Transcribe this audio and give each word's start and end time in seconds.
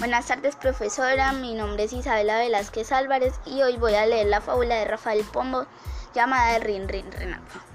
Buenas 0.00 0.28
tardes 0.28 0.56
profesora, 0.56 1.32
mi 1.32 1.52
nombre 1.52 1.84
es 1.84 1.92
Isabela 1.92 2.38
Velázquez 2.38 2.90
Álvarez 2.90 3.34
y 3.44 3.60
hoy 3.60 3.76
voy 3.76 3.96
a 3.96 4.06
leer 4.06 4.28
la 4.28 4.40
fábula 4.40 4.76
de 4.76 4.86
Rafael 4.86 5.22
Pombo 5.30 5.66
llamada 6.14 6.58
Rin 6.58 6.88
Rin 6.88 7.12
Renacuajo. 7.12 7.66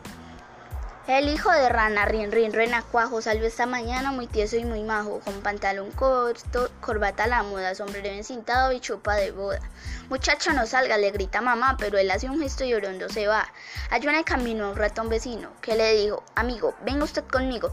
El 1.05 1.29
hijo 1.29 1.51
de 1.51 1.69
rana 1.69 2.05
Rin 2.05 2.31
Rin 2.31 2.51
Renacuajo 2.51 3.21
salió 3.21 3.45
esta 3.45 3.67
mañana 3.67 4.11
muy 4.11 4.25
tieso 4.25 4.57
y 4.57 4.65
muy 4.65 4.81
majo, 4.81 5.19
con 5.19 5.39
pantalón 5.41 5.91
corto, 5.91 6.71
corbata 6.81 7.25
a 7.25 7.27
la 7.27 7.43
moda, 7.43 7.75
sombrero 7.75 8.07
encintado 8.07 8.71
y 8.71 8.79
chupa 8.79 9.13
de 9.13 9.29
boda. 9.29 9.59
Muchacho 10.09 10.51
no 10.51 10.65
salga, 10.65 10.97
le 10.97 11.11
grita 11.11 11.41
mamá, 11.41 11.77
pero 11.77 11.99
él 11.99 12.09
hace 12.09 12.27
un 12.27 12.41
gesto 12.41 12.63
y 12.63 12.71
llorando 12.71 13.07
se 13.07 13.27
va. 13.27 13.47
En 13.91 14.09
el 14.09 14.25
camino 14.25 14.71
un 14.71 14.75
ratón 14.75 15.09
vecino 15.09 15.51
que 15.61 15.75
le 15.75 15.93
dijo, 15.93 16.23
amigo, 16.33 16.73
venga 16.83 17.03
usted 17.03 17.23
conmigo. 17.25 17.71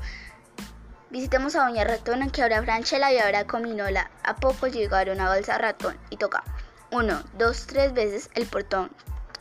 Visitemos 1.12 1.54
a 1.56 1.64
Doña 1.64 1.84
Ratona 1.84 2.32
que 2.32 2.42
habrá 2.42 2.62
franchela 2.62 3.12
y 3.12 3.18
habrá 3.18 3.46
cominola. 3.46 4.10
A 4.24 4.34
poco 4.36 4.66
llegaron 4.66 5.20
a 5.20 5.28
Balsa 5.28 5.58
Ratón 5.58 5.98
y 6.08 6.16
toca 6.16 6.42
uno, 6.90 7.22
dos, 7.36 7.66
tres 7.66 7.92
veces 7.92 8.30
el 8.34 8.46
portón. 8.46 8.90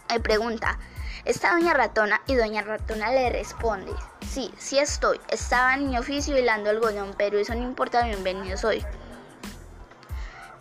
Le 0.10 0.20
pregunta, 0.20 0.78
¿está 1.24 1.54
Doña 1.54 1.74
Ratona? 1.74 2.20
Y 2.28 2.36
Doña 2.36 2.62
Ratona 2.62 3.12
le 3.12 3.30
responde, 3.30 3.94
sí, 4.30 4.54
sí 4.58 4.80
estoy. 4.80 5.22
Estaba 5.30 5.76
en 5.76 5.90
mi 5.90 5.98
oficio 5.98 6.38
hilando 6.38 6.70
algodón, 6.70 7.16
pero 7.18 7.38
eso 7.38 7.56
no 7.56 7.64
importa, 7.64 8.04
bienvenido 8.04 8.58
soy. 8.58 8.86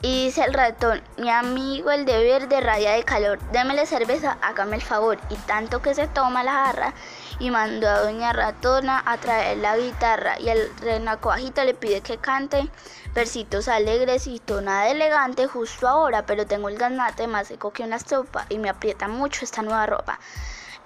Y 0.02 0.26
dice 0.26 0.44
el 0.44 0.54
ratón, 0.54 1.02
mi 1.18 1.28
amigo 1.28 1.90
el 1.90 2.06
de 2.06 2.22
verde 2.22 2.60
raya 2.60 2.92
de 2.92 3.02
calor, 3.02 3.38
démele 3.50 3.84
cerveza, 3.84 4.38
hágame 4.40 4.76
el 4.76 4.82
favor. 4.82 5.18
Y 5.28 5.34
tanto 5.34 5.82
que 5.82 5.92
se 5.94 6.06
toma 6.06 6.44
la 6.44 6.52
jarra 6.52 6.94
y 7.40 7.50
mandó 7.50 7.88
a 7.88 8.00
doña 8.00 8.32
ratona 8.34 9.02
a 9.04 9.16
traer 9.16 9.58
la 9.58 9.76
guitarra 9.76 10.38
y 10.38 10.50
el 10.50 10.70
renacuajito 10.76 11.64
le 11.64 11.74
pide 11.74 12.02
que 12.02 12.18
cante 12.18 12.70
versitos 13.14 13.66
alegres 13.66 14.26
y 14.26 14.40
nada 14.62 14.90
elegante 14.90 15.46
justo 15.46 15.88
ahora, 15.88 16.26
pero 16.26 16.46
tengo 16.46 16.68
el 16.68 16.76
ganate 16.76 17.26
más 17.26 17.48
seco 17.48 17.72
que 17.72 17.82
una 17.82 17.96
estopa 17.96 18.44
y 18.50 18.58
me 18.58 18.68
aprieta 18.68 19.08
mucho 19.08 19.44
esta 19.44 19.62
nueva 19.62 19.86
ropa. 19.86 20.20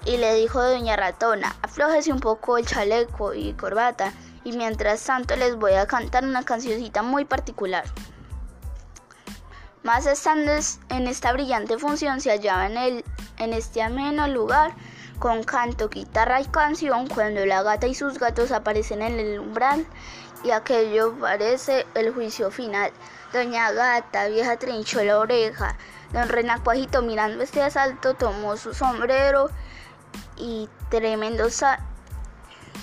Y 0.07 0.17
le 0.17 0.35
dijo 0.35 0.63
doña 0.63 0.97
ratona, 0.97 1.57
aflójese 1.63 2.13
un 2.13 2.21
poco 2.21 2.57
el 2.57 2.67
chaleco 2.67 3.35
y 3.35 3.53
corbata 3.55 4.13
y 4.45 4.53
mientras 4.53 5.03
tanto 5.03 5.35
les 5.35 5.57
voy 5.57 5.73
a 5.73 5.87
cantar 5.87 6.25
una 6.25 6.45
cancioncita 6.45 7.03
muy 7.03 7.25
particular. 7.25 7.85
Más 9.83 10.07
estando 10.07 10.53
en 10.89 11.09
esta 11.09 11.33
brillante 11.33 11.79
función 11.79 12.21
se 12.21 12.31
hallaba 12.31 12.67
en, 12.67 12.77
el, 12.77 13.05
en 13.39 13.53
este 13.53 13.83
ameno 13.83 14.29
lugar 14.29 14.75
con 15.19 15.43
canto, 15.43 15.89
guitarra 15.89 16.41
y 16.41 16.45
canción 16.47 17.07
cuando 17.07 17.45
la 17.47 17.63
gata 17.63 17.87
y 17.87 17.95
sus 17.95 18.19
gatos 18.19 18.53
aparecen 18.53 19.03
en 19.03 19.19
el 19.19 19.39
umbral 19.39 19.87
y 20.45 20.51
aquello 20.51 21.19
parece 21.19 21.87
el 21.95 22.13
juicio 22.13 22.51
final. 22.51 22.93
Doña 23.33 23.73
Gata, 23.73 24.29
vieja 24.29 24.57
trinchó 24.59 25.03
la 25.03 25.19
oreja. 25.19 25.77
Don 26.13 26.29
Renacuajito 26.29 27.03
mirando 27.03 27.43
este 27.43 27.63
asalto 27.63 28.15
tomó 28.15 28.57
su 28.57 28.75
sombrero 28.75 29.51
y 30.37 30.69
tremendo 30.91 31.49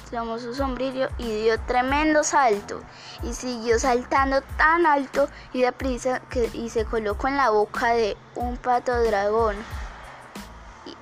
tomó 0.09 0.39
su 0.39 0.53
sombrillo 0.53 1.07
y 1.17 1.43
dio 1.43 1.59
tremendo 1.61 2.23
salto 2.23 2.81
y 3.23 3.33
siguió 3.33 3.79
saltando 3.79 4.41
tan 4.57 4.85
alto 4.85 5.29
y 5.53 5.61
deprisa 5.61 6.19
que 6.29 6.49
y 6.53 6.69
se 6.69 6.83
colocó 6.83 7.29
en 7.29 7.37
la 7.37 7.49
boca 7.49 7.93
de 7.93 8.17
un 8.35 8.57
pato 8.57 9.01
dragón. 9.03 9.55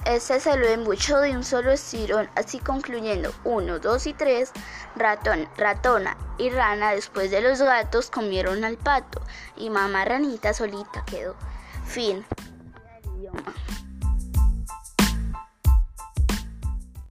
Y 0.05 0.09
ese 0.09 0.39
se 0.39 0.57
lo 0.57 0.67
embuchó 0.67 1.19
de 1.19 1.31
un 1.31 1.43
solo 1.43 1.71
estirón, 1.71 2.29
así 2.35 2.59
concluyendo 2.59 3.33
uno, 3.43 3.79
dos 3.79 4.07
y 4.07 4.13
tres, 4.13 4.51
ratón, 4.95 5.47
ratona 5.57 6.17
y 6.37 6.49
rana 6.49 6.91
después 6.91 7.31
de 7.31 7.41
los 7.41 7.61
gatos 7.61 8.09
comieron 8.09 8.63
al 8.63 8.77
pato 8.77 9.21
y 9.57 9.69
mamá 9.69 10.05
ranita 10.05 10.53
solita 10.53 11.03
quedó. 11.05 11.35
Fin. 11.85 12.25